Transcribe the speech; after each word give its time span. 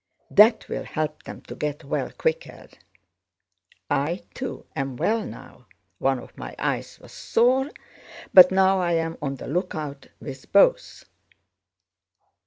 That 0.31 0.67
will 0.67 0.83
help 0.85 1.21
them 1.21 1.41
to 1.41 1.53
get 1.53 1.83
well 1.83 2.09
quicker. 2.09 2.69
I, 3.87 4.23
too, 4.33 4.65
am 4.75 4.97
well 4.97 5.23
now: 5.23 5.67
one 5.99 6.17
of 6.17 6.35
my 6.35 6.55
eyes 6.57 6.99
was 6.99 7.11
sore 7.11 7.69
but 8.33 8.51
now 8.51 8.79
I 8.81 8.93
am 8.93 9.15
on 9.21 9.35
the 9.35 9.45
lookout 9.45 10.07
with 10.19 10.51
both. 10.51 11.05